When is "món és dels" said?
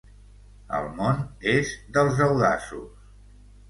0.95-2.27